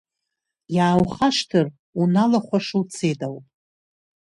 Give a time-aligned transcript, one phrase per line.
[0.75, 1.67] Иааухашҭыр,
[2.01, 3.45] уналахәаша уцеит ауп.